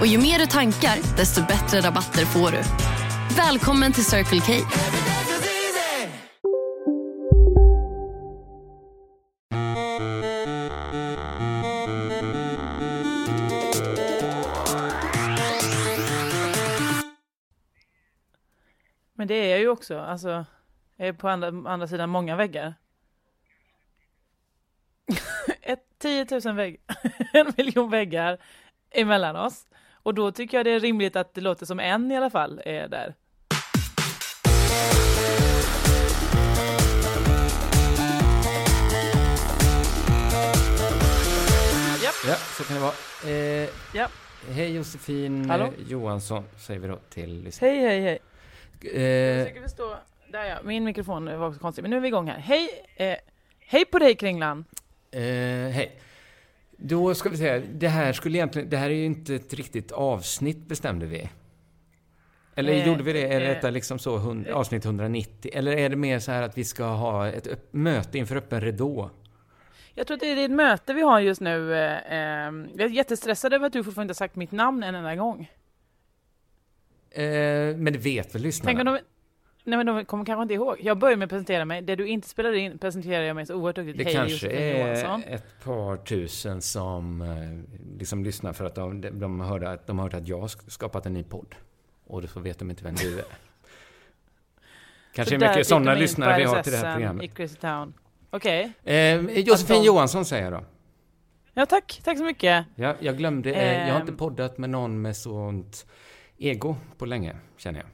[0.00, 2.62] Och ju mer du tankar, desto bättre rabatter får du.
[3.36, 4.52] Välkommen till Circle K.
[19.14, 19.98] Men det är jag ju också.
[19.98, 20.44] Alltså,
[20.96, 22.74] jag är på andra, andra sidan många väggar.
[25.62, 26.80] Ett, 10 000 väggar,
[27.32, 28.38] en miljon väggar
[28.90, 29.66] emellan oss.
[30.06, 32.60] Och då tycker jag det är rimligt att det låter som en i alla fall
[32.64, 33.14] är där.
[42.02, 42.14] Japp.
[42.26, 42.94] Ja, så kan det vara.
[43.34, 44.08] Eh, Ja.
[44.50, 45.64] Hej Josefin Hallå?
[45.64, 47.72] eh, Johansson, säger vi då till lyssnarna.
[47.74, 48.18] Hej, hej, hej.
[48.80, 49.96] Jag Eh, försöker förstå.
[50.32, 51.82] Där ja, min mikrofon var också konstig.
[51.82, 52.38] Men nu är vi igång här.
[52.38, 53.16] Hej, eh,
[53.60, 54.64] hej på dig Kringlan.
[55.10, 56.00] eh, hej.
[56.76, 59.92] Då ska vi säga, det här skulle egentligen, det här är ju inte ett riktigt
[59.92, 61.28] avsnitt bestämde vi.
[62.54, 63.32] Eller Eh, gjorde vi det?
[63.32, 65.50] Är eh, detta liksom så, hund, avsnitt 190?
[65.54, 68.60] Eller är det mer så här att vi ska ha ett upp, möte inför öppen
[68.60, 69.10] ridå?
[69.94, 71.74] Jag tror att det är ett möte vi har just nu.
[71.74, 74.94] Eh, eh, jag är jättestressad över att du fortfarande inte har sagt mitt namn en
[74.94, 75.50] enda gång.
[77.10, 77.24] Eh,
[77.76, 78.68] men det vet väl lyssnarna?
[78.68, 79.00] Tänk om de...
[79.66, 80.76] Nej men de kommer kanske inte ihåg.
[80.80, 81.82] Jag börjar med att presentera mig.
[81.82, 83.98] Det du inte spelade in presenterar jag mig så oerhört duktigt.
[83.98, 85.22] Det Hej, kanske är Johansson.
[85.34, 90.16] ett par tusen som eh, liksom lyssnar för att de, de, hörde att, de hörde
[90.16, 91.54] att jag har skapat en ny podd.
[92.06, 93.24] Och så vet de inte vem du är.
[95.14, 97.34] Kanske är där mycket sådana lyssnare vi har till det här i programmet.
[97.34, 97.94] Crazy Town.
[98.30, 98.72] Okej.
[98.84, 100.64] Eh, Josefin de- Johansson säger jag då.
[101.54, 102.66] Ja tack, tack så mycket.
[102.74, 104.18] Ja, jag glömde, eh, jag har inte Ehm.
[104.18, 105.86] poddat med någon med sånt
[106.38, 107.88] ego på länge, känner jag.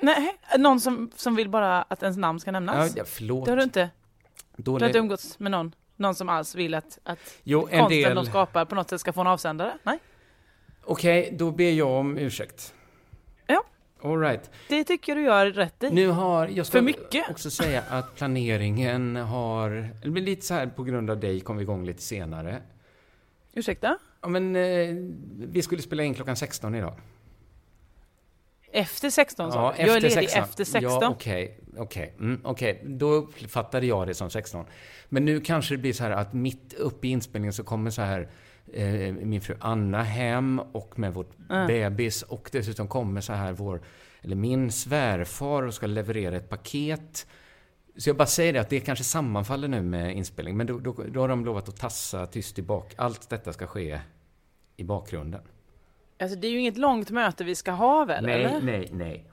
[0.00, 2.96] Nej, någon som, som vill bara att ens namn ska nämnas?
[2.96, 3.44] ja, förlåt.
[3.44, 3.90] det har du inte?
[4.56, 4.86] Du har Dålig...
[4.86, 5.74] inte umgåtts med någon?
[5.96, 8.14] Någon som alls vill att, att Jo, en konsten del...
[8.14, 9.78] de skapar på något sätt ska få en avsändare?
[9.82, 9.98] Nej?
[10.84, 12.74] Okej, då ber jag om ursäkt.
[13.46, 13.64] Ja.
[14.02, 14.50] All right.
[14.68, 15.90] Det tycker du gör rätt i.
[15.90, 17.30] Nu har, jag ska För mycket.
[17.30, 21.62] också säga att planeringen har, men lite så här på grund av dig kom vi
[21.62, 22.62] igång lite senare.
[23.52, 23.98] Ursäkta?
[24.20, 24.88] Ja men, eh,
[25.38, 26.94] vi skulle spela in klockan 16 idag.
[28.76, 29.82] Efter 16 sa du?
[29.82, 30.82] Jag är ledig efter 16.
[30.82, 32.82] Ja, okej, okej, mm, okej.
[32.86, 34.64] Då uppfattade jag det som 16.
[35.08, 38.02] Men nu kanske det blir så här att mitt uppe i inspelningen så kommer så
[38.02, 38.28] här
[38.72, 41.66] eh, min fru Anna hem och med vårt Mm.
[41.66, 43.82] bebis och dessutom kommer så här vår,
[44.22, 47.26] eller min svärfar och ska leverera ett paket.
[47.96, 50.96] Så jag bara säger det att det kanske sammanfaller nu med inspelning, men då, då,
[51.08, 52.94] då har de lovat att tassa tyst i bak.
[52.96, 54.00] Allt detta ska ske
[54.76, 55.40] i bakgrunden.
[56.18, 58.24] Alltså det är ju inget långt möte vi ska ha väl?
[58.26, 58.60] nej, eller?
[58.60, 59.26] nej, nej.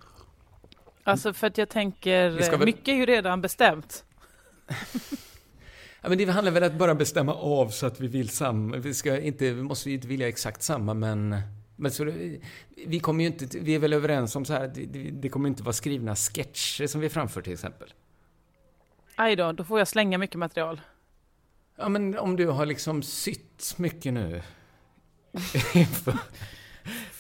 [1.04, 4.04] Alltså för att jag tänker, väl- mycket är ju redan bestämt.
[6.06, 8.78] Ja, men det handlar väl om att bara bestämma av så att vi vill samma.
[8.78, 11.36] Vi, ska inte, vi måste ju inte vilja exakt samma, men...
[11.76, 12.40] men så, det-
[12.88, 13.60] vi kommer ju inte...
[13.60, 16.88] Vi är väl överens om så här, det, det, det kommer inte vara skrivna sketcher
[16.88, 17.94] som vi framför till exempel.
[19.16, 20.82] Aj då, då får jag slänga mycket material.
[21.78, 24.42] Ja, men om du har liksom sytt mycket nu.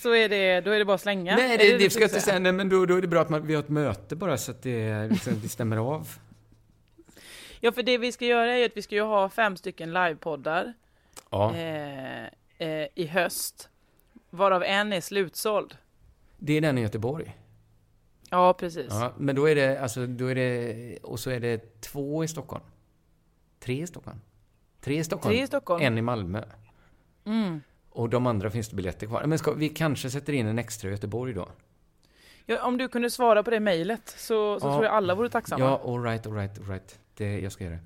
[0.03, 1.35] Så är det, då är det bara att slänga.
[1.35, 2.39] nej, Är det, det, du ska jag inte säga?
[2.39, 4.51] Nej, men då, då är det bra att man, vi har ett möte bara så
[4.51, 6.07] att det, liksom, det stämmer av.
[7.59, 10.73] Ja, för det vi ska göra är att vi ska ju ha fem stycken livepoddar
[11.29, 12.23] Ja, eh,
[12.57, 13.69] eh, i höst.
[14.29, 15.77] Varav en är slutsåld.
[16.37, 17.37] det är den i Göteborg.
[18.29, 18.87] Ja, precis.
[18.89, 22.27] Ja, men då är det, alltså, då är det, och så är det två i
[22.27, 22.63] Stockholm.
[23.59, 24.21] Tre i Stockholm.
[24.81, 25.35] Tre i Stockholm.
[25.35, 25.83] Tre i Stockholm.
[25.85, 26.43] En i Malmö.
[27.25, 27.61] Mm.
[27.93, 29.23] Och de andra finns det biljetter kvar.
[29.25, 31.49] Men ska, vi kanske sätter in en extra i Göteborg då?
[32.45, 34.71] Ja, om du kunde svara på det mejlet så, så Ja.
[34.73, 35.65] tror jag alla vore tacksamma.
[35.65, 36.99] Ja, all right, all right, all right.
[37.17, 37.77] Det, jag ska göra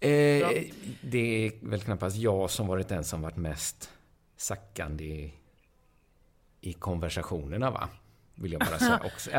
[0.00, 0.40] det.
[0.40, 0.62] Eh,
[1.02, 3.90] det är väl knappast jag som varit den som varit mest
[4.36, 5.34] sackande i,
[6.60, 7.88] i konversationerna, va?
[8.38, 9.30] Vill jag bara säga också.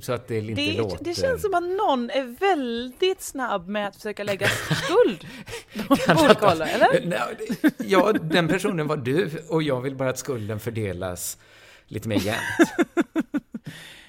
[0.00, 1.04] Så att det inte Det, låter...
[1.04, 5.26] det känns som att någon är väldigt snabb med att försöka lägga skuld
[5.88, 5.94] på
[6.24, 7.18] olika håll, eller?
[7.78, 11.38] Ja, den personen var du och jag vill bara att skulden fördelas
[11.86, 12.70] lite mer jämnt.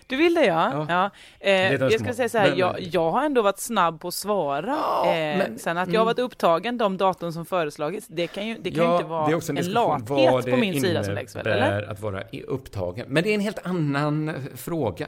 [0.07, 0.71] Du vill det ja.
[0.73, 0.85] Ja.
[0.89, 1.09] ja.
[1.49, 4.13] Eh, jag skulle säga så här, Men- jag, jag har ändå varit snabb på att
[4.13, 4.77] svara.
[4.81, 5.99] Ja, eh, men- sen att jag mm.
[5.99, 9.25] har varit upptagen de datum som föreslagits, det kan ju, det kan ju inte vara
[9.25, 11.91] en, diskussion lathet på min sida som läggs väl, eller?
[11.91, 13.05] att vara upptagen.
[13.09, 15.07] Men det är en helt annan eh, fråga.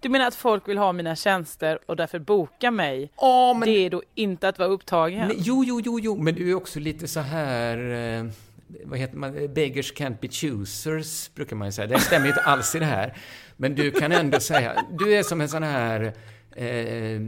[0.00, 3.10] Du menar att folk vill ha mina tjänster och därför boka mig?
[3.16, 3.68] Ja, men...
[3.68, 5.28] Det är då inte att vara upptagen?
[5.28, 7.78] Nej, jo, jo, jo, jo, men du är också lite så här...
[8.18, 8.24] Eh,
[8.84, 9.54] vad heter man?
[9.54, 11.86] Beggars can't be choosers, brukar man ju säga.
[11.86, 13.16] Det stämmer ju inte alls i det här.
[13.56, 14.84] Men du kan ändå säga...
[14.98, 16.12] Du är som en sån här
[16.56, 17.20] eh,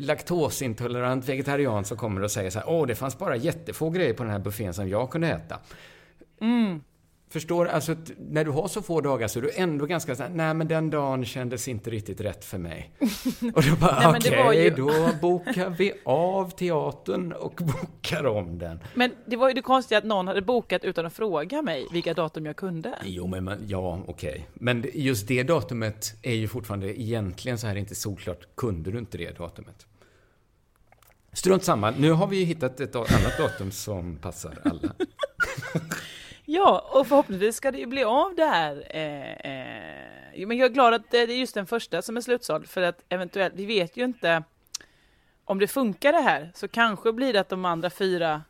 [0.00, 4.22] laktosintolerant vegetarian som kommer och säger så här, åh, det fanns bara jättefå grejer på
[4.22, 5.58] den här buffén som jag kunde äta.
[6.40, 6.80] Mm.
[7.30, 7.66] Förstår?
[7.66, 10.54] Alltså, när du har så få dagar så är du ändå ganska så här, nej
[10.54, 12.90] men den dagen kändes inte riktigt rätt för mig.
[13.54, 18.58] Och då bara, men okej, var ju- då bokar vi av teatern och bokar om
[18.58, 18.80] den.
[18.94, 22.14] Men det var ju det konstiga att någon hade bokat utan att fråga mig vilka
[22.14, 22.98] datum jag kunde.
[23.04, 24.46] Jo, men man, ja, okej.
[24.54, 28.46] Men det- just det datumet är ju fortfarande egentligen så här inte solklart.
[28.56, 29.86] Kunde du inte det datumet?
[31.32, 31.90] Strunt samma.
[31.90, 34.92] Nu har vi ju hittat ett annat datum som passar alla.
[36.50, 38.86] Ja, och förhoppningsvis ska det ju bli av det här.
[38.90, 39.32] Eh,
[40.42, 42.82] eh, men jag är glad att det är just den första som är slutsåld, för
[42.82, 44.42] att eventuellt, vi vet ju inte
[45.44, 48.42] om det funkar det här, så kanske blir det att de andra fyra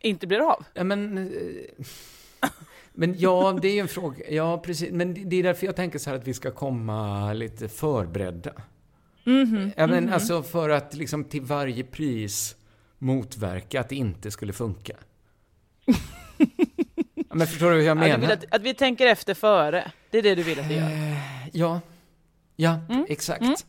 [0.00, 0.64] inte blir av.
[0.74, 1.18] Ja, men...
[1.18, 1.86] eh,
[2.96, 4.30] Men ja, det är ju en fråga.
[4.30, 4.90] Ja, precis.
[4.92, 8.52] Men det- är därför jag tänker så här att vi ska komma lite förberedda.
[9.24, 12.56] Mhm, Ja, men alltså för att liksom till varje pris
[12.98, 14.96] motverka att det inte skulle funka.
[17.34, 18.32] men förstår du hur jag menar?
[18.32, 20.90] att, att vi tänker efter före, det är det du vill att vi gör.
[21.52, 21.80] Ja.
[22.56, 23.66] Ja, Mm, exakt.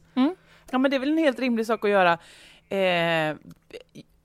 [0.72, 2.14] Ja, men det är väl en helt rimlig sak att göra.
[2.70, 3.36] Eh,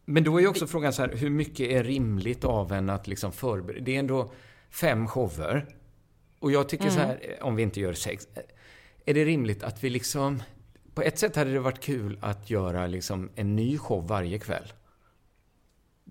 [0.05, 3.07] Men då är ju också frågan så här, hur mycket är rimligt av en att
[3.07, 3.85] liksom förbereda?
[3.85, 4.33] Det är ändå
[4.71, 5.67] fem shower.
[6.39, 8.29] Och jag tycker så här, om vi inte gör sex,
[9.07, 10.43] är det rimligt att vi liksom...
[10.95, 14.73] På ett sätt hade det varit kul att göra liksom en ny show varje kväll.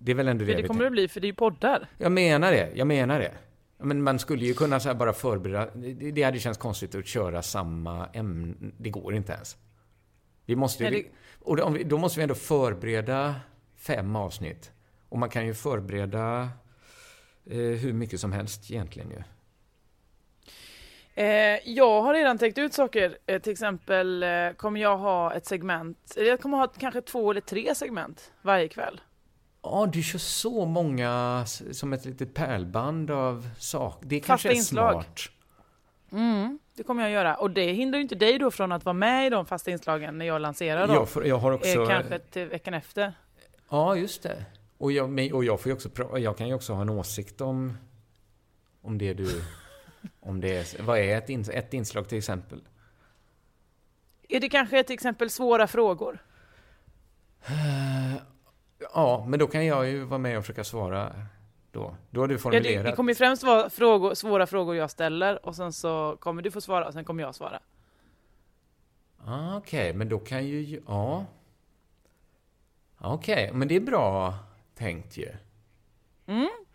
[0.02, 1.88] Det är väl ändå det, för det kommer det bli, för det är ju poddar.
[1.98, 3.32] Jag menar det, jag menar det.
[3.78, 5.68] Men man skulle ju kunna så bara förbereda,
[6.12, 9.56] det, hade känts konstigt att köra samma ämne, det går inte ens.
[10.46, 11.04] Vi måste ju,
[11.40, 13.34] och då, måste vi ändå förbereda
[13.76, 14.72] fem avsnitt.
[15.08, 16.48] Och man kan ju förbereda
[17.50, 19.22] eh, hur mycket som helst egentligen ju.
[21.14, 23.18] Eh, jag har redan tänkt ut saker.
[23.26, 27.30] Eh, till exempel eh, kommer jag ha ett segment, eller jag kommer ha kanske två
[27.30, 29.00] eller tre segment varje kväll.
[29.62, 34.06] Ja, du kör så många som ett litet pärlband av saker.
[34.08, 34.92] Det Fasta kanske är inslag.
[34.92, 35.20] smart.
[36.12, 37.34] Mm, det kommer jag göra.
[37.34, 40.18] Och det hindrar ju inte dig då från att vara med i de fasta inslagen
[40.18, 40.96] när jag lanserar dem.
[40.96, 41.82] Jag, får, jag har också...
[41.82, 43.12] eh, kanske till veckan efter.
[43.68, 44.44] Ja, just det.
[44.78, 47.76] Och jag, och jag får också jag kan ju också ha en åsikt om,
[48.82, 49.42] om det du...
[50.20, 52.60] Om det är, vad är ett, ins- ett inslag till exempel?
[54.28, 56.18] Är det kanske till exempel svåra frågor?
[58.94, 61.12] Ja, men då kan jag ju vara med och försöka svara
[61.72, 61.96] då.
[62.10, 62.84] Då har du Ja, det, formulerat.
[62.86, 66.60] det kommer främst vara frågor, svåra frågor jag ställer och sen så kommer du få
[66.60, 67.60] svara och sen kommer jag svara.
[69.24, 70.80] Ah, Okej, men då kan ju...
[70.86, 71.26] Ja.
[72.98, 74.34] Okej, men det är bra
[74.74, 75.28] tänkt ju.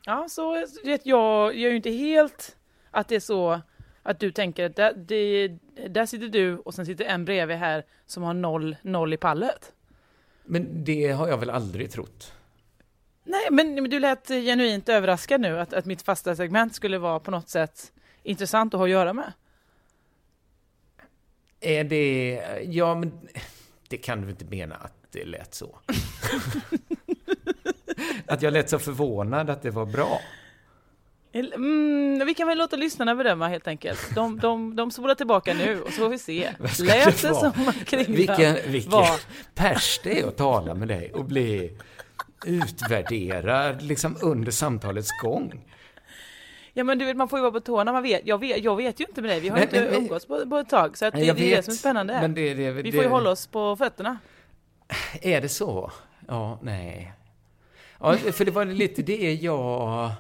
[0.06, 2.58] Ja, så vet jag, jag är ju inte helt
[2.92, 3.62] att det är så
[4.04, 5.48] att du tänker att där, det,
[5.90, 9.74] där sitter du och sen sitter en bredvid här som har noll, noll i pallet.
[10.46, 12.34] Men det har jag väl aldrig trott?
[13.24, 17.32] Nej, men, du lät genuint överraskad nu att, att mitt fasta segment skulle vara på
[17.32, 17.92] något sätt
[18.24, 19.34] intressant att ha att göra med.
[21.60, 22.42] Är det...
[22.70, 23.12] Ja, men
[23.88, 25.80] det kan du inte mena att det lät så?
[28.26, 30.20] att jag lät så förvånad att det var bra?
[31.36, 34.16] Mm, vi kan väl låta lyssnarna bedöma helt enkelt.
[34.16, 36.50] De, de, de spolar tillbaka nu och så får vi se.
[36.80, 39.20] Lät det som att Vilken, vilken var...
[39.56, 41.78] pers det är att tala med dig och bli
[42.46, 45.66] utvärderad liksom under samtalets gång.
[46.74, 48.22] Ja men du vet, man får ju vara på tårna, man vet.
[48.26, 50.50] Jag vet, jag vet ju inte med dig, vi har Nej, inte men- umgåtts på,
[50.50, 50.98] på ett tag.
[50.98, 52.14] Så att det, det är det som är spännande.
[52.22, 54.18] Men det, det, vi får ju hålla oss på fötterna.
[55.22, 55.92] Är det så?
[56.28, 57.14] Ja, nej.
[58.00, 60.12] Ja, för det var lite det jag...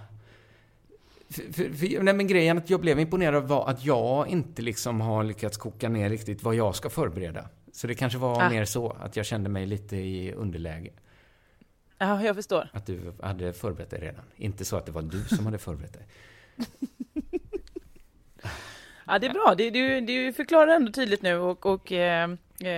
[1.35, 5.01] För, för, för, nej, men grejen att jag blev imponerad var att jag inte liksom
[5.01, 7.49] har lyckats koka ner riktigt vad jag ska förbereda.
[7.71, 8.49] Så det kanske var Ah.
[8.49, 10.91] mer så, att jag kände mig lite i underläge.
[11.97, 12.69] Ja, jag förstår.
[12.73, 14.23] Att du hade förberett dig redan.
[14.35, 16.05] Inte så att det var du som hade förberett dig.
[19.07, 19.55] Ja, det är bra.
[19.57, 22.29] Det, du, du förklarar ändå tydligt nu och, och eh,
[22.61, 22.69] eh,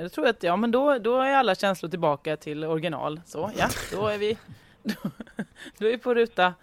[0.00, 3.20] jag tror att ja, men då, då är alla känslor tillbaka till original.
[3.26, 4.38] Så ja, då är vi,
[4.82, 4.94] då,
[5.78, 6.54] då är vi på ruta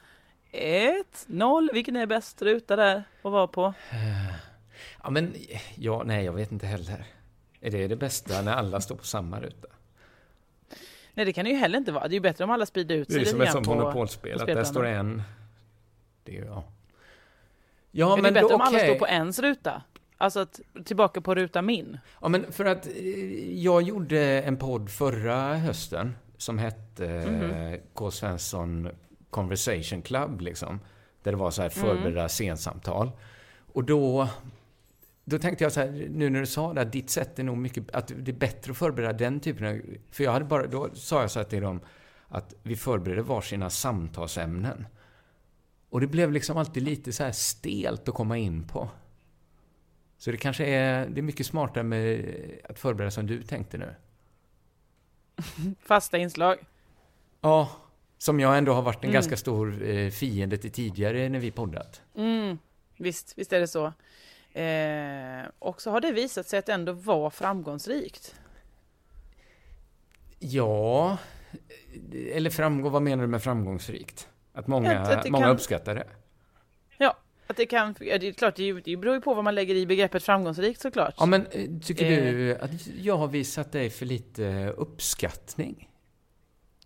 [0.51, 1.69] ett, noll.
[1.73, 3.73] Vilken är bäst ruta där att vara på?
[5.03, 5.35] Ja, men
[5.75, 7.05] ja, nej, jag vet inte heller.
[7.61, 9.67] Är det det bästa när alla står på samma ruta?
[11.13, 12.07] Nej, det kan det ju heller inte vara.
[12.07, 13.67] Det är ju bättre om alla sprider ut Det sig är lite som ett sånt
[13.67, 15.21] monopolspel, att där står en...
[16.23, 16.63] Det är ja.
[17.91, 18.89] Ja, Men, men det är bättre då, om alla okej.
[18.89, 19.81] står på ens ruta.
[20.17, 21.97] Alltså att, tillbaka på ruta min.
[22.21, 22.93] Ja, men för att eh,
[23.63, 27.51] jag gjorde en podd förra hösten som hette Mhm.
[27.51, 28.11] eh, K.
[28.11, 28.89] Svensson
[29.29, 30.79] Conversation Club, liksom.
[31.23, 32.29] Där det var så här förberedda Mm.
[32.29, 33.11] scensamtal.
[33.73, 34.27] Och då,
[35.25, 37.57] då tänkte jag så här, nu när du sa det, att ditt sätt är nog
[37.57, 39.81] mycket, att det är bättre att förbereda den typen av,
[40.11, 41.79] för jag hade bara, då sa jag så här till dem,
[42.27, 44.87] att vi förbereder varsina samtalsämnen.
[45.89, 48.89] Och det blev liksom alltid lite så här stelt att komma in på.
[50.17, 52.25] Så det kanske är, det är mycket smartare med
[52.69, 53.95] att förbereda som du tänkte nu.
[55.79, 56.57] Fasta inslag.
[57.41, 57.69] Ja,
[58.17, 59.13] som jag ändå har varit en Mm.
[59.13, 62.01] ganska stor eh, fiende till tidigare när vi poddat.
[62.15, 62.57] Mm,
[62.97, 63.85] visst, visst är det så.
[64.59, 68.35] Eh, och så har det visat sig att ändå var framgångsrikt.
[70.39, 71.17] Ja,
[72.33, 74.27] eller framgång, vad menar du med framgångsrikt?
[74.53, 76.07] Att många, Att- att det många kan- uppskattar det?
[76.97, 79.75] Ja, att det kan, ja, det är klart, det beror ju på vad man lägger
[79.75, 81.13] i begreppet framgångsrikt såklart.
[81.17, 82.17] Ja, men eh, tycker Eh.
[82.33, 85.89] du att jag har visat dig för lite uppskattning?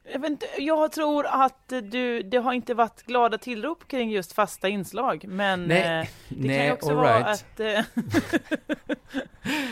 [0.04, 4.34] Jag, vet inte, jag tror att du, det har inte varit glada tillrop kring just
[4.34, 7.28] fasta inslag, men Nej, eh, det nej, kan ju också vara right.
[7.28, 7.84] att eh,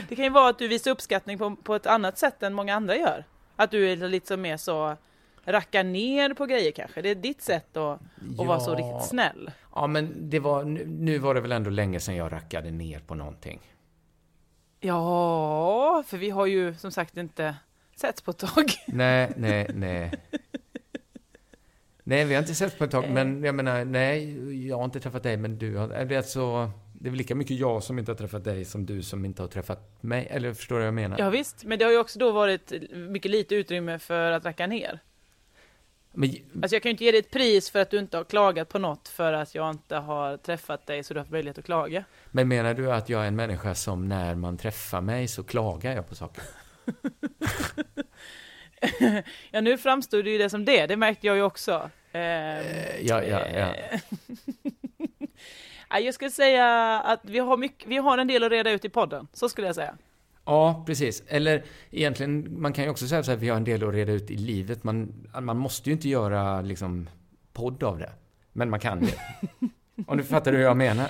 [0.09, 2.75] Det kan ju vara att du visar uppskattning på, på ett annat sätt än många
[2.75, 3.25] andra gör.
[3.55, 4.95] Att du är lite mer så
[5.43, 7.01] rackar ner på grejer kanske.
[7.01, 7.99] Det är ditt sätt att,
[8.39, 8.75] att vara så Ja.
[8.77, 9.51] riktigt snäll.
[9.75, 12.99] Ja, men det var, nu, nu var det väl ändå länge sedan jag rackade ner
[12.99, 13.59] på någonting.
[14.79, 17.55] Ja, för vi har ju som sagt inte
[17.99, 18.65] sett på ett tag.
[18.87, 20.11] Nej, nej, nej.
[22.03, 24.99] Nej, vi har inte sett på ett tag, men jag menar, nej, jag har inte
[24.99, 25.87] träffat dig, men du har...
[25.87, 28.85] Det är, alltså, det är väl lika mycket jag som inte har träffat dig som
[28.85, 31.19] du som inte har träffat mig, eller förstår du vad jag menar?
[31.19, 34.67] Ja, visst, men det har ju också då varit mycket lite utrymme för att racka
[34.67, 34.99] ner.
[36.11, 36.29] Men,
[36.61, 38.69] Alltså jag kan ju inte ge dig ett pris för att du inte har klagat
[38.69, 41.65] på något för att jag inte har träffat dig så du har haft möjlighet att
[41.65, 42.03] klaga.
[42.31, 45.95] men menar du att jag är en människa som när man träffar mig så klagar
[45.95, 46.43] jag på saker?
[49.51, 51.89] Ja, nu framstod det ju det som det, det märkte jag ju också.
[52.11, 53.73] Ehm, Eh, Ja, ja, ja.
[55.89, 58.85] ja, jag skulle säga att vi har, mycket, vi har en del att reda ut
[58.85, 59.97] i podden, så skulle jag säga.
[60.45, 61.23] Ja, precis.
[61.27, 64.11] Eller egentligen, man kan ju också säga så här, vi har en del att reda
[64.11, 64.83] ut i livet.
[64.83, 67.09] Man, man måste ju inte göra liksom
[67.53, 68.11] podd av det.
[68.53, 69.13] Men man kan det.
[70.07, 71.07] Om du fattar hur jag menar.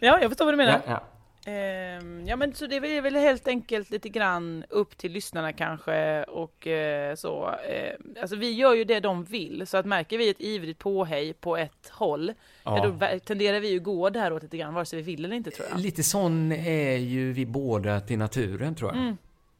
[0.00, 0.80] Ja, jag förstår vad du menar.
[0.86, 1.02] Ja, ja.
[1.46, 6.24] Ehm, ja, men så det är väl helt enkelt lite grann upp till lyssnarna kanske
[6.24, 7.48] och eh, så.
[7.68, 11.32] Eh, alltså vi gör ju det de vill, så att märker vi ett ivrigt påhej
[11.32, 12.32] på ett håll,
[12.64, 12.78] ja.
[13.00, 13.08] Ja.
[13.12, 15.68] då tenderar vi ju gå däråt lite grann, vare sig vi vill eller inte tror
[15.70, 15.80] jag.
[15.80, 18.98] Lite sån är ju vi båda till naturen, tror jag.
[19.02, 19.16] Mm.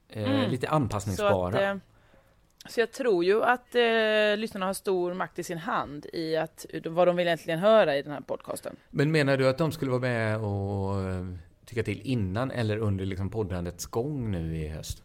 [0.08, 0.50] Eh, Mm.
[0.50, 1.56] Lite Så, anpassningsbara.
[1.70, 1.80] att, eh,
[2.68, 3.74] så jag tror ju att
[4.36, 8.02] lyssnarna har stor makt i sin hand i att vad de vill egentligen höra i
[8.02, 8.76] den här podcasten.
[8.90, 10.94] Men menar du att de skulle vara med och
[11.66, 15.02] tycka till innan eller under liksom poddandets gång nu i höst?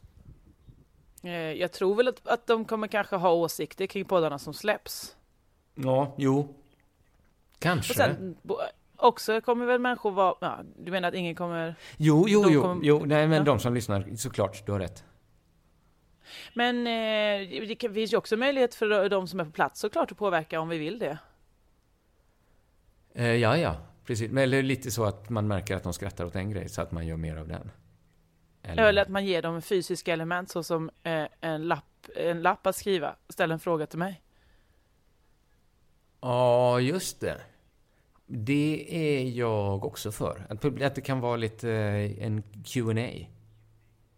[1.23, 5.15] Eh, jag tror väl att, att de kommer kanske ha åsikter kring poddarna som släpps.
[5.75, 6.55] Ja, jo.
[7.59, 7.91] Kanske.
[7.93, 8.37] Och sen
[8.95, 12.85] också kommer väl människor vara, ja, du menar att ingen kommer jo, jo, jo, kommer-
[12.85, 13.03] jo.
[13.05, 13.43] Nej, men Ja.
[13.43, 15.03] de som lyssnar, såklart, du har rätt.
[16.53, 20.17] Men eh, det finns ju också möjlighet för de som är på plats såklart att
[20.17, 21.17] påverka om vi vill det.
[23.13, 23.75] Eh, ja, ja,
[24.09, 24.31] precis.
[24.31, 26.91] Men eller lite så att man märker att de skrattar åt en grej, så att
[26.91, 27.71] man gör mer av den.
[28.63, 33.15] Eller att man ger dem fysiska element såsom eh, en, lapp, en lapp att skriva.
[33.29, 34.21] Ställ en fråga till mig.
[36.21, 37.41] Ja, just det.
[38.25, 40.45] Det är jag också för.
[40.83, 43.25] Att det kan vara lite eh, en Q&A.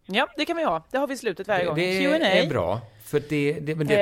[0.05, 0.83] Ja, det kan vi ha.
[0.91, 1.75] Det har vi i slutet varje Det, gång.
[1.75, 2.27] det Q&A.
[2.27, 2.81] är bra.
[3.03, 4.01] För det, det, men det,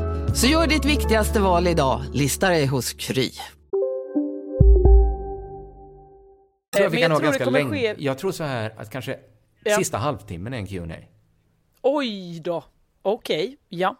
[0.35, 3.29] Så gör ditt viktigaste val idag, lista dig hos Kry.
[6.71, 7.95] Jag tror att vi Men kan jag ha ganska kommer länge.
[7.95, 9.19] ske- Jag tror så här att kanske
[9.63, 9.77] Ja.
[9.77, 10.95] sista halvtimmen är en Q&A.
[11.81, 12.63] Oj då.
[13.01, 13.95] Okej, ja.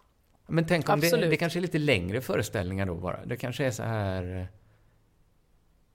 [0.46, 1.30] Men tänk om det, Absolut.
[1.30, 3.24] det kanske är lite längre föreställningar då bara.
[3.24, 4.48] Det kanske är så här...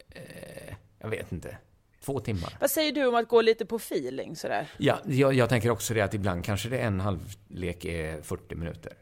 [0.09, 1.57] Eh, jag vet inte.
[2.05, 2.57] Två timmar.
[2.61, 4.67] Vad säger du om att gå lite på feeling sådär?
[4.77, 8.55] Ja, jag, jag tänker också det att ibland kanske det är en halvlek är 40
[8.55, 8.93] minuter.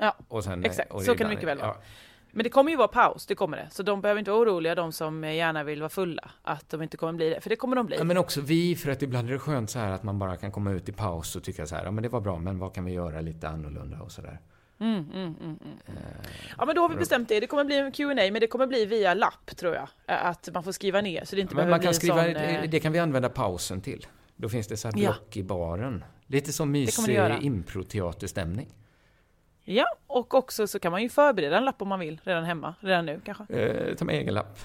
[0.00, 0.92] Ja, Och sen, exakt.
[0.92, 1.68] och Så kan det mycket väl vara.
[1.68, 1.76] ja.
[2.32, 3.68] Men det kommer ju vara paus, det kommer det.
[3.70, 6.96] Så de behöver inte vara oroliga, de som gärna vill vara fulla, att de inte
[6.96, 7.40] kommer bli det.
[7.40, 7.96] För det kommer de bli.
[7.96, 10.36] Ja, men också vi, för att ibland är det skönt så här att man bara
[10.36, 12.58] kan komma ut i paus och tycka så här, ja men det var bra, men
[12.58, 14.38] vad kan vi göra lite annorlunda och sådär.
[16.58, 17.40] Ja men då har vi bestämt det.
[17.40, 19.88] Det kommer bli en Q&A men det kommer bli via lapp tror jag.
[20.06, 22.24] Att man får skriva ner så det inte Men behöver man bli kan en skriva,
[22.24, 22.56] sån...
[22.64, 24.06] eh, det kan vi använda pausen till.
[24.36, 25.10] Då finns det så här Ja.
[25.12, 26.04] block i baren.
[26.26, 28.68] Lite som mysig improteaterstämning.
[29.72, 32.74] Ja, och också så kan man ju förbereda en lapp om man vill redan hemma,
[32.80, 33.44] redan nu kanske.
[33.44, 34.58] Eh, ta med egen lapp.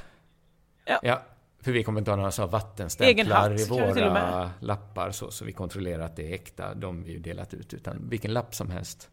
[1.01, 1.21] Ja.
[1.62, 5.51] För vi kommer inte ha några så vattenstämplar hatt i våra lappar så, så vi
[5.51, 7.74] kontrollerar att det är äkta, de vi ju delat ut.
[7.74, 9.09] Utan vilken lapp som helst.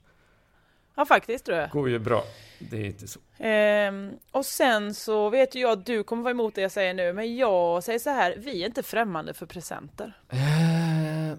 [0.95, 1.71] Ja faktiskt tror jag.
[1.71, 2.23] Går ju bra.
[2.59, 3.21] Det är inte så.
[3.39, 6.95] Ehm, och sen så vet ju jag att du kommer vara emot det jag säger
[6.95, 10.19] nu, men jag säger så här, vi är inte främmande för presenter.
[10.29, 11.39] Eh,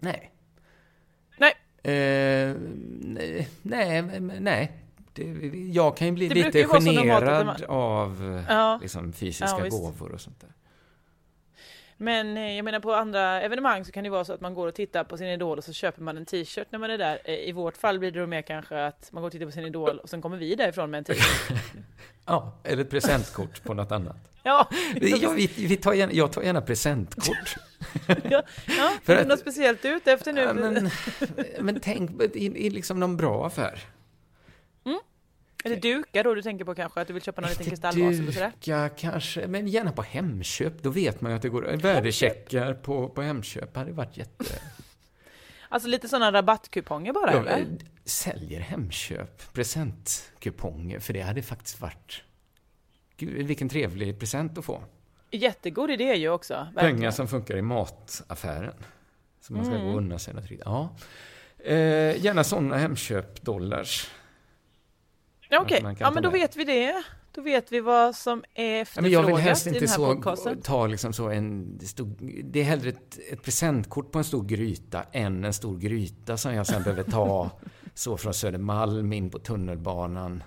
[0.00, 0.31] nej.
[1.84, 2.54] Eh,
[3.02, 4.02] nej, nej,
[4.40, 4.72] nej.
[5.12, 5.24] Det,
[5.72, 8.78] jag kan ju bli Det lite att generad man- av Ja.
[8.82, 10.50] liksom, fysiska Ja, gåvor och sånt där.
[12.02, 14.68] Men eh, jag menar på andra evenemang så kan det vara så att man går
[14.68, 17.18] och tittar på sin idol och så köper man en t-shirt när man är där.
[17.24, 19.52] Eh, I vårt fall blir det då mer kanske att man går och tittar på
[19.52, 21.58] sin idol och sen kommer vi därifrån med en t-shirt.
[22.26, 24.16] Ja, eller ett presentkort på något annat.
[24.42, 24.68] Ja,
[25.00, 27.54] Ja, vi, vi tar gärna, jag tar gärna presentkort.
[28.30, 28.42] ja,
[28.78, 30.40] ja För att- något speciellt ute efter nu.
[30.40, 30.90] Ja, men,
[31.60, 33.78] men tänk i, i liksom någon bra affär.
[35.64, 37.00] Är det dukar då du tänker på kanske?
[37.00, 38.52] Att du vill köpa någon liten kristallvas eller sådär?
[38.60, 40.82] Duka kanske, men gärna på Hemköp.
[40.82, 43.76] Då vet man ju att det går värdecheckar på, på Hemköp.
[43.76, 44.44] hade varit jätte...
[45.68, 47.58] Alltså lite sådana rabattkuponger bara Ja, eller?
[47.60, 47.66] eh,
[48.04, 50.98] säljer Hemköp presentkuponger?
[51.00, 52.22] För det hade faktiskt varit...
[53.16, 54.82] Gud, vilken trevlig present att få.
[55.30, 56.54] Jättegod idé ju också.
[56.54, 56.96] verkligen.
[56.96, 58.74] Pengar som funkar i mataffären.
[59.40, 59.86] Så man ska Mm.
[59.86, 60.62] gå och unna sig något riktigt.
[60.64, 60.96] Ja.
[61.64, 64.10] Eh, gärna sådana Hemköp-dollars.
[65.52, 66.40] Ja, Okej, kan ja men då med.
[66.40, 67.02] vet vi det.
[67.32, 70.60] Då vet vi vad som är Ja, efterfrågat men jag vill helst inte så, podcasten.
[70.62, 72.08] ta liksom så en stor,
[72.42, 76.54] Det är hellre ett, ett presentkort på en stor gryta än en stor gryta som
[76.54, 77.50] jag sen behöver ta
[77.94, 80.42] så från Södermalm in på tunnelbanan.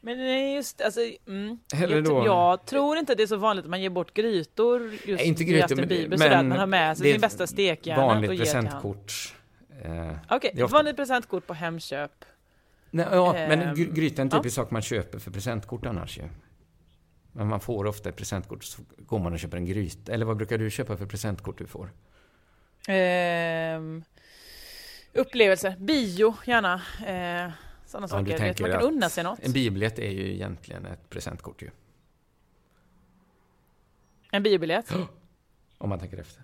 [0.00, 3.70] Men just alltså, mm, Hellre då- jag tror inte att det är så vanligt att
[3.70, 7.12] man ger bort grytor just inte grytor, men, Bibel, sådär, men man har med sig
[7.12, 8.64] sin bästa stekhjärna vanligt och ger till han.
[8.64, 9.34] presentkort.
[9.84, 12.24] Eh, Okej, ofta- vanligt presentkort på Hemköp.
[12.96, 14.38] Nej, ja, men Ehm, gry- gryta är en ja.
[14.38, 16.28] typisk sak man köper för presentkort annars ju.
[17.32, 20.12] Men man får ofta ett presentkort så går man och köper en gryta.
[20.12, 21.92] Eller vad brukar du köpa för presentkort du får?
[22.88, 24.04] Ehm,
[25.12, 26.74] upplevelser, bio gärna.
[27.06, 27.52] Eh,
[27.86, 28.24] sådana saker.
[28.24, 29.38] Vet, tänker man kan unna sig något.
[29.42, 31.70] En biobiljett är ju egentligen ett presentkort ju.
[34.32, 34.92] En biobiljett.
[35.78, 36.42] Om man tänker efter.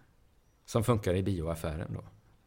[0.65, 2.05] Som funkar i bioaffären då.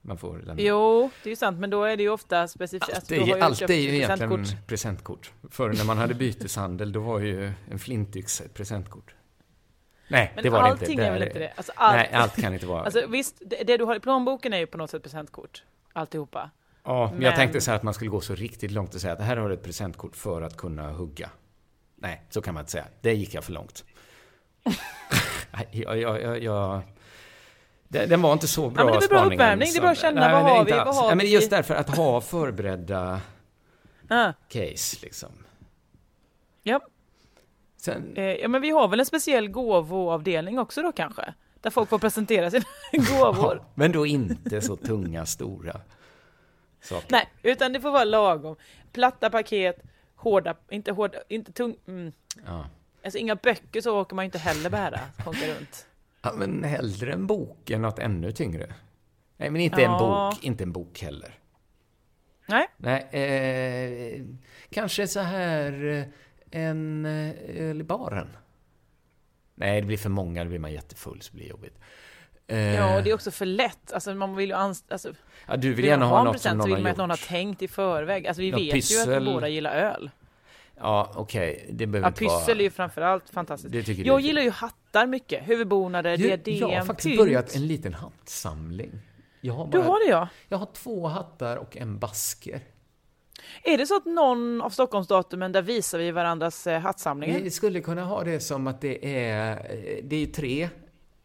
[0.07, 0.61] Man får lämna.
[0.61, 2.89] Jo, det är ju sant, men då är det ju ofta specifikt.
[2.95, 4.67] Allt alltså, allt är ju egentligen presentkort.
[4.67, 5.31] presentkort.
[5.49, 9.15] Förr när man hade byteshandel, då var ju en flintyx ett presentkort.
[10.07, 11.03] Nej, Men det var det allting inte.
[11.03, 11.53] Det är väl inte det?
[11.55, 12.83] Alltså, allt, Nej, allt kan inte vara.
[12.83, 15.63] Alltså visst, det, det du har i plånboken är ju på något sätt presentkort.
[15.93, 16.49] Alltihopa.
[16.83, 19.01] ja, men jag men- tänkte så här att man skulle gå så riktigt långt och
[19.01, 21.29] säga att här har du ett presentkort för att kunna hugga.
[21.95, 22.85] Nej, så kan man inte säga.
[23.01, 23.83] Det gick jag för långt.
[25.71, 26.81] Jag, jag, jag, jag,
[27.87, 29.97] det- den var inte så bra men det väl bra uppvärmning, det är bara att
[29.97, 30.85] känna, Nej, vad har vi, alls.
[30.85, 31.33] vad har Nej, men vi?
[31.33, 33.21] just därför att ha förberedda
[34.09, 35.29] Ah, case liksom.
[36.63, 36.79] ja.
[37.77, 41.33] Sen, Eh, ja, men vi har väl en speciell gåvoavdelning också då kanske?
[41.61, 43.55] Där folk får presentera sina gåvor.
[43.55, 45.81] Ja, men då inte så tunga, stora
[46.81, 47.07] saker.
[47.11, 48.55] Nej, utan det får vara lagom.
[48.91, 49.81] Platta paket,
[50.15, 52.11] hårda, inte hårda, inte tung, mm.
[52.45, 52.65] Ja.
[53.03, 55.85] Alltså inga böcker så åker man inte heller bära, konka runt.
[56.25, 58.73] Ja, men hellre en bok än något ännu tyngre.
[59.37, 61.33] Nej, men inte en bok, inte en bok heller.
[62.47, 64.21] Nej, Nej, eh,
[64.69, 66.03] kanske så här eh,
[66.61, 67.31] en eh,
[67.69, 68.27] öl i baren.
[69.55, 71.79] Nej, det blir för många, då blir man jättefull så blir det jobbigt.
[72.47, 73.93] Eh, Ja, och det är också för lätt.
[73.93, 75.13] Alltså man vill ju anst- alltså,
[75.47, 77.09] ja, du vill vill gärna ha något som present så någon vill man att någon
[77.09, 78.27] har tänkt i förväg.
[78.27, 79.19] Alltså vi Ja, vet ju att pyssel.
[79.25, 80.09] vi båda gillar öl.
[80.77, 81.65] Ja, okej.
[81.71, 82.39] Det behöver Ja, inte vara...
[82.39, 83.87] pyssel är ju framförallt fantastiskt.
[84.05, 84.49] Jag gillar ju
[84.95, 85.49] hattar mycket.
[85.49, 87.17] Huvudbonader, Du, diadem, Jag har faktiskt pynt.
[87.17, 88.91] börjat en liten hattsamling.
[89.41, 90.27] Jag har, Du bara, har det ja.
[90.49, 92.59] jag har två hattar och en basker.
[93.63, 97.39] Är det så att någon av Stockholmsdatumen, där visar vi varandras eh, hattsamlingar?
[97.39, 100.69] Vi skulle kunna ha det som att det är, eh, det är tre,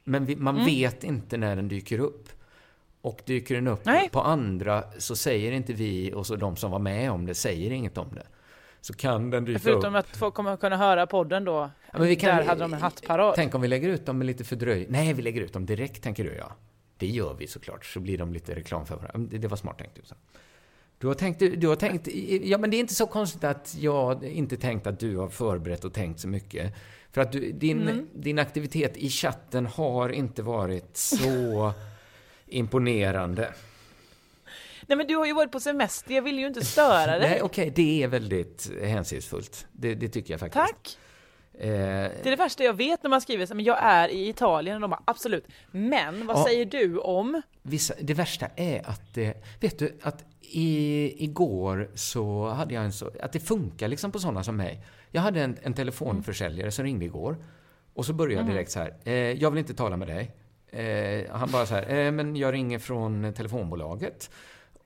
[0.05, 0.45] men vi, Mm.
[0.45, 2.29] man vet inte när den dyker upp.
[3.03, 4.09] Och dyker den upp Nej.
[4.13, 7.71] på andra så säger inte vi och så de som var med om det säger
[7.71, 8.27] inget om det.
[8.81, 9.99] Så kan den dyka Förutom upp.
[10.11, 11.71] att folk kommer kunna höra podden då.
[11.93, 13.35] Ja, men vi kan- där hade de en hattparad.
[13.37, 14.87] Tänk om vi lägger ut dem med lite fördröj.
[14.89, 16.53] Nej, vi lägger ut dem direkt, tänker du ja.
[16.97, 19.39] Det gör vi såklart, så blir de lite reklam för varandra.
[19.39, 19.95] Det, var smart tänkt.
[19.95, 20.03] Du,
[20.99, 22.09] du har tänkt, du har tänkt,
[22.43, 25.85] ja men det är inte så konstigt att jag inte tänkt att du har förberett
[25.85, 26.75] och tänkt så mycket.
[27.13, 28.07] För att du, din, Mm.
[28.15, 31.73] din aktivitet i chatten har inte varit så
[32.47, 33.53] imponerande.
[34.91, 37.31] Nej men du har ju varit på semester, jag vill ju inte störa dig.
[37.31, 39.67] Nej, okej, det är väldigt hänsynsfullt.
[39.73, 40.67] Det, det tycker jag faktiskt.
[40.67, 40.99] Tack!
[41.55, 44.29] Eh, Det är det värsta jag vet när man skriver så men jag är i
[44.29, 45.45] Italien och de bara absolut.
[45.71, 46.45] Men vad Ja.
[46.45, 47.43] säger du om?
[47.63, 49.19] Vissa, det värsta är att
[49.61, 54.19] vet du, att i, igår så hade jag en så, att det funkar liksom på
[54.19, 54.85] sådana som mig.
[55.11, 57.37] Jag hade en, en telefonförsäljare som ringde igår
[57.95, 60.31] och så började jag direkt så här, eh, jag vill inte tala med dig.
[60.73, 64.31] Eh, han bara så här, eh, men jag ringer från telefonbolaget.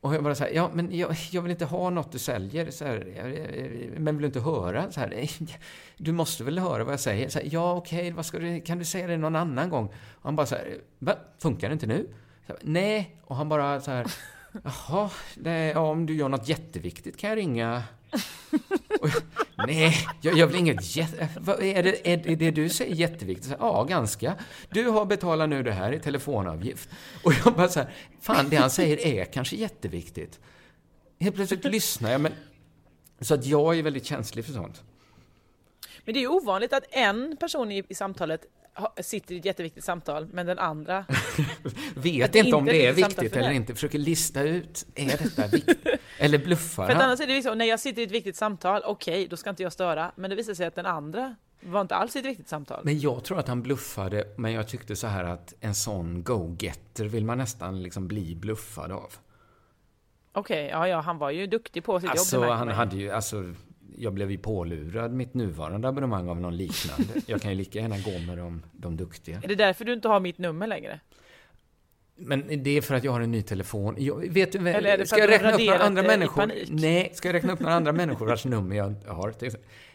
[0.04, 2.70] Och jag bara så här, ja men jag, jag vill inte ha något du säljer,
[2.70, 4.92] så här, men vill du inte höra?
[4.92, 5.28] Så här, "Eh,
[5.96, 7.28] du måste väl höra vad jag säger?
[7.28, 9.86] Så här, ja okej, vad ska du, kan du säga det någon annan gång?
[9.86, 12.08] Och han bara så här, va, funkar det inte nu?
[12.46, 14.06] Så Nej, och han bara så här,
[14.64, 17.82] jaha, det, ja, om du gör något jätteviktigt kan jag ringa.
[19.00, 19.22] Och, jag,
[19.66, 21.18] nej, jag jag väl inget jätte...
[21.18, 23.48] Eh, vad är det, är det, det du säger jätteviktigt?
[23.48, 24.34] Så, ja, ganska.
[24.70, 26.88] Du har betalat nu det här i telefonavgift.
[27.22, 30.40] Och jag bara så här, fan det han säger är kanske jätteviktigt.
[31.20, 32.32] Helt plötsligt lyssnar jag, men...
[33.20, 34.82] Så att jag är väldigt känslig för sånt.
[36.04, 38.46] Men det är ju ovanligt att en person i, i samtalet
[39.00, 41.04] sitter i ett jätteviktigt samtal, men den andra...
[41.94, 43.74] Vet inte om det är viktigt eller inte.
[43.74, 45.86] Försöker lista ut, är detta viktigt?
[46.18, 49.28] Eller bluffar För annars är det liksom, när jag sitter i ett viktigt samtal, okej,
[49.28, 50.12] då ska inte jag störa.
[50.16, 52.80] Men det visar sig att den andra var inte alls i ett viktigt samtal.
[52.84, 57.04] Men jag tror att han bluffade, men jag tyckte så här att en sån go-getter
[57.04, 59.12] vill man nästan liksom bli bluffad av.
[60.32, 62.44] Okej, ja, ja, han var ju duktig på sitt Alltså, jobb.
[62.44, 63.54] märker han hade ju, alltså,
[63.98, 67.12] jag blev ju pålurad mitt nuvarande abonnemang av någon liknande.
[67.26, 69.40] Jag kan ju lika gärna gå med de, de duktiga.
[69.44, 71.00] Är det därför du inte har mitt nummer längre?
[72.16, 73.94] Men det är för att jag har en ny telefon.
[73.98, 76.50] Jag, vet du, Eller är det för ska jag räkna upp några andra människor?
[76.68, 79.34] Nej, ska jag räkna upp några andra människor vars nummer jag har?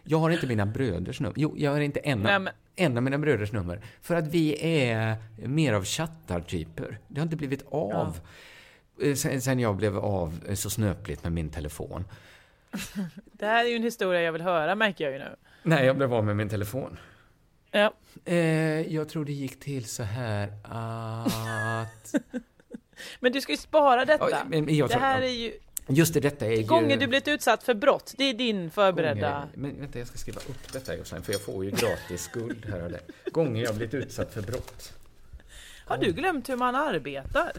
[0.03, 1.33] Jag har inte mina bröders nummer.
[1.37, 3.81] Jo, jag har inte en, Nej, men- en av mina bröders nummer.
[4.01, 5.15] För att vi är
[5.47, 6.97] mer av chattartyper.
[7.07, 8.19] Det har inte blivit av.
[9.03, 12.03] Eh, Sen, sen jag blev av eh, så snöpligt med min telefon.
[13.31, 15.35] Det här är ju en historia jag vill höra, märker jag ju nu.
[15.63, 16.99] Nej, jag blev av med min telefon.
[17.71, 17.93] Ja.
[18.25, 22.15] Eh, jag tror det gick till så här att...
[23.19, 24.29] Men du ska ju spara detta.
[24.31, 25.53] Ja, men jag det tror- här är ju
[25.91, 26.95] Just det, detta är ju...
[26.97, 28.13] du blivit utsatt för brott.
[28.17, 29.31] Det är din förberedda...
[29.31, 32.65] Gånger, men vänta, jag ska skriva upp detta Jossan, för jag får ju gratis skuld
[32.69, 33.01] här och där.
[33.31, 34.93] Gånger jag blivit utsatt för brott.
[35.85, 37.51] Har du glömt hur man arbetar?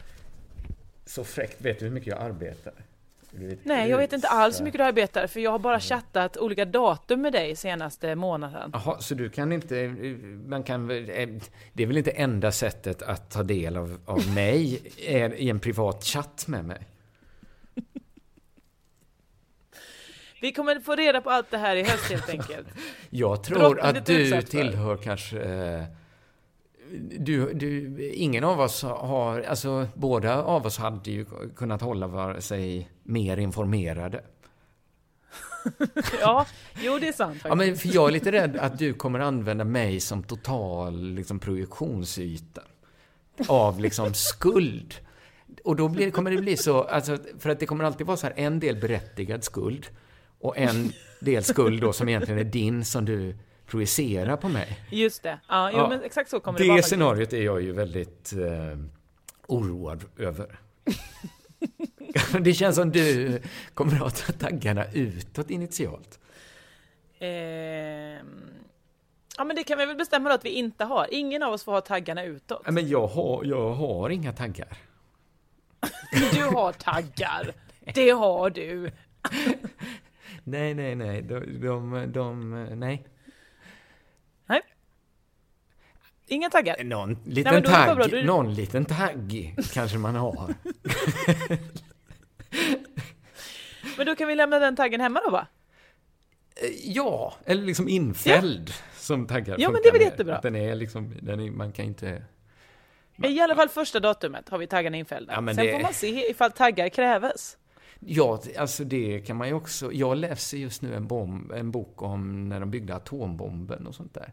[1.06, 2.72] Så fräckt, vet du hur mycket jag arbetar?
[3.64, 6.64] Nej, jag vet inte alls hur mycket du arbetar, för jag har bara chattat olika
[6.64, 8.70] datum med dig senaste månaden.
[8.72, 9.88] Jaha, så du kan inte,
[10.46, 11.28] man kan eh,
[11.72, 15.60] det är väl inte enda sättet att ta del av, av mig, är i en
[15.60, 16.86] privat chatt med mig?
[20.40, 22.66] Vi kommer få reda på allt det här i höst helt enkelt.
[23.10, 25.40] Jag tror är att du tillhör kanske...
[25.40, 25.84] eh,
[27.18, 29.40] Du, du, ingen av oss har...
[29.40, 31.26] Alltså, båda av oss hade ju
[31.56, 34.24] kunnat hålla var sig mer informerade.
[36.20, 36.46] Ja,
[36.82, 39.64] jo det är sant Ja, men för jag är lite rädd att du kommer använda
[39.64, 42.62] mig som total liksom, projektionsyta
[43.48, 44.94] av liksom skuld.
[45.64, 48.26] Och då blir, kommer det bli så, alltså, för att det kommer alltid vara så
[48.26, 49.86] här en del berättigad skuld
[50.40, 53.36] och en del skuld då som egentligen är din som du
[53.70, 54.78] projicerar på mig.
[54.90, 55.38] Just det.
[55.48, 56.76] Ja, jo, Ja, men exakt så kommer det, Det vara.
[56.78, 56.88] faktiskt.
[56.94, 58.78] scenariot är jag ju väldigt eh,
[59.46, 60.58] oroad över.
[62.40, 63.40] det känns som du
[63.74, 66.20] kommer att ta taggarna utåt initialt.
[67.18, 68.40] Ehm,
[69.36, 71.06] Ja men det kan vi väl bestämma då att vi inte har.
[71.10, 72.62] Ingen av oss får ha taggarna utåt.
[72.70, 74.68] Men jag har, jag har inga taggar.
[76.34, 77.52] Du har taggar.
[77.94, 78.90] Det har du.
[80.44, 81.22] Nej, nej, nej.
[81.22, 83.06] De, de, de nej.
[84.46, 84.62] Nej.
[86.30, 86.84] Inga taggar?
[86.84, 90.54] Någon liten bara tagg, bra, det- någon liten tagg kanske man har.
[93.96, 95.46] Men då kan vi lämna den taggen hemma då va?
[96.84, 100.36] Ja, eller liksom infälld som taggar Ja, men det är väl jättebra.
[100.36, 102.22] Att Den är liksom, den är, man kan inte...
[103.24, 105.32] I alla fall första datumet har vi taggarna infällda.
[105.32, 107.56] Ja, Sen det- får man se ifall taggar kräves.
[108.00, 109.92] Ja, alltså det kan man ju också...
[109.92, 114.14] Jag läser just nu en, bomb, en bok om när de byggde atombomben och sånt
[114.14, 114.32] där.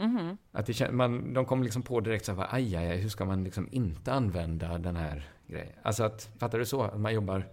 [0.00, 0.36] Mhm.
[0.52, 3.24] Att det, man, de kom liksom på direkt så här, aj, aj, aj, hur ska
[3.24, 5.72] man liksom inte använda den här grejen?
[5.82, 6.82] Alltså att, fattar du så?
[6.82, 7.48] Att man jobbar...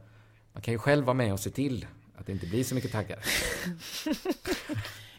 [0.53, 2.91] Man kan ju själv vara med och se till att det inte blir så mycket
[2.91, 3.19] taggar.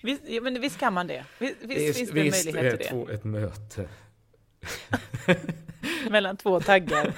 [0.02, 1.24] Visst, men visst kan man det?
[1.38, 2.90] Visst, visst finns det en visst möjlighet är till det?
[2.90, 3.88] två- ett möte.
[6.10, 7.14] Mellan två taggar.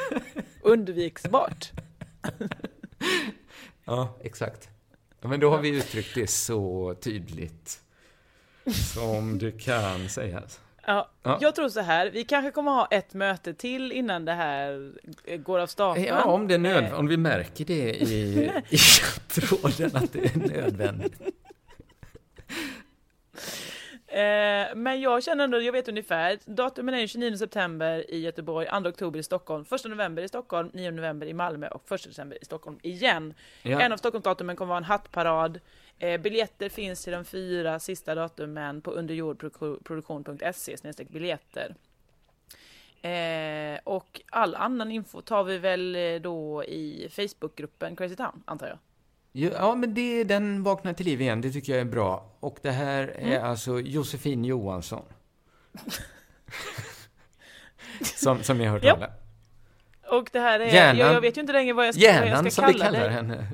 [0.63, 1.71] Undviksbart.
[3.85, 4.69] Ja, exakt.
[5.21, 7.81] Men då har vi uttryckt det så tydligt
[8.95, 10.61] som det kan sägas.
[10.87, 11.39] Ja, Ja.
[11.41, 14.93] Jag tror så här, vi kanske kommer ha ett möte till innan det här
[15.37, 16.07] går av stapeln.
[16.07, 18.77] Ja, om, det är nöd- Eh, om vi märker det i, i
[19.29, 21.21] tråden att det är nödvändigt.
[24.07, 28.89] Eh, men jag känner ändå, jag vet ungefär, datumen är 29 september i Göteborg, 2
[28.89, 32.45] oktober i Stockholm, 1 november i Stockholm, 9 november i Malmö och 1 december i
[32.45, 33.35] Stockholm igen.
[33.63, 33.81] Ja.
[33.81, 35.61] En av Stockholmsdatumen kommer vara en hattparad.
[36.03, 40.77] Eh, biljetter finns till de fyra sista datumen på underjordproduktion.se
[41.09, 41.75] biljetter.
[43.03, 48.67] Eh, och all annan info tar vi väl eh, då i Facebookgruppen Crazy Town, antar
[48.69, 48.79] jag.
[49.33, 51.41] Ja, men det, den vaknar till liv igen.
[51.41, 52.31] Det tycker jag är bra.
[52.41, 53.45] Och det här är Mm.
[53.51, 55.03] alltså Josefin Johansson.
[58.03, 58.95] som, som ni har hört Ja.
[58.95, 59.11] talas
[60.11, 62.15] Och det här är, Hjärnan- jag, jag vet ju inte längre vad jag ska, vad
[62.17, 63.47] jag Hjärnan, ska som vi kalla kallar henne.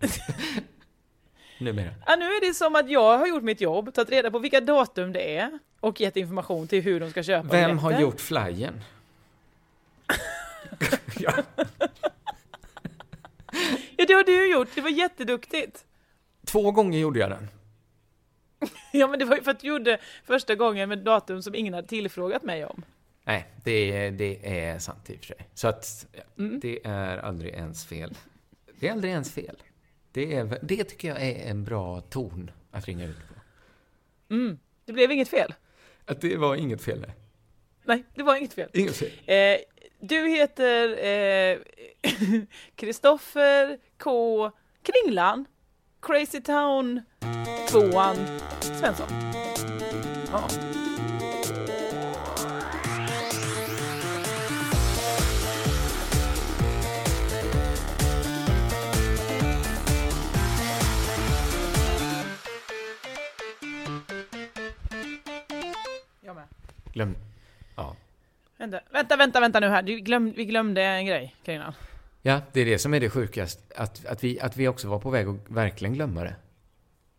[1.58, 1.90] Numera.
[2.06, 4.60] Ja, nu är det som att jag har gjort mitt jobb, tagit reda på vilka
[4.60, 8.02] datum det är och gett information till hur de ska köpa Vem har biljetter.
[8.06, 8.80] gjort flyern?
[11.18, 11.32] ja.
[13.96, 14.68] Ja, det har du gjort.
[14.74, 15.84] Det var jätteduktigt.
[16.46, 17.48] Två gånger gjorde jag den.
[18.92, 21.74] Ja, men det var ju för att du gjorde första gången med datum som ingen
[21.74, 22.84] hade tillfrågat mig om.
[23.24, 25.48] Nej, det, det är sant i och för sig.
[25.54, 26.06] Så att
[26.38, 26.60] Mm.
[26.60, 28.14] det är aldrig ens fel.
[28.80, 29.56] Det är aldrig ens fel.
[30.14, 33.34] Det, är, det tycker jag är en bra ton att ringa ut på.
[34.34, 34.58] Mm.
[34.84, 35.54] Det blev inget fel.
[36.04, 37.12] Att det var inget fel där.
[37.84, 38.70] Nej, det var inget fel.
[38.72, 39.10] Inget fel.
[39.26, 39.56] Eh,
[40.00, 41.58] du heter eh,
[42.74, 44.50] Kristoffer K.
[44.82, 45.46] Kringlan,
[46.02, 47.00] Crazy Town
[47.70, 47.80] 2
[48.60, 49.06] Svensson.
[50.32, 50.48] Ja.
[66.94, 67.16] Glöm.
[67.76, 67.96] Ja.
[68.58, 69.82] Vänta, vänta, vänta, vänta nu här.
[69.82, 71.72] Glöm, vi glömde en grej, Kringlan.
[72.22, 73.62] Ja, det är det som är det sjukaste.
[73.76, 76.34] Att, att, vi, att vi också var på väg att verkligen glömma det.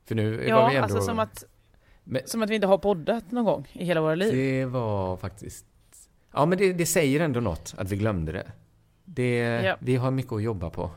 [0.05, 0.83] För nu var vi Ja, ändå...
[0.83, 1.43] alltså som att,
[2.03, 4.33] Men- som att vi inte har poddat någon gång i hela våra liv.
[4.33, 5.65] Det var faktiskt...
[6.33, 8.51] Ja, men det, det säger ändå något att vi glömde det.
[9.05, 9.77] det Ja.
[9.79, 10.91] Vi har mycket att jobba på.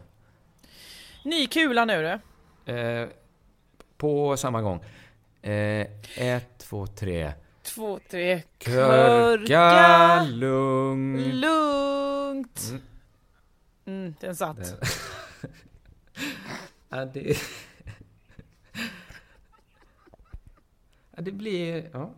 [1.25, 2.21] Ny kula nu
[2.65, 2.73] du.
[2.73, 3.09] Eh,
[3.97, 4.85] på samma gång.
[5.43, 5.87] Eh,
[6.17, 7.33] ett, två, tre.
[7.69, 8.43] Två, tre.
[8.59, 11.41] Körka lugn.
[11.41, 12.71] Lugnt.
[12.71, 12.83] Mm.
[13.87, 14.59] Mm, den satt.
[16.91, 17.21] Ja, det...
[21.17, 21.91] ja, det blir...
[21.93, 22.11] Ja.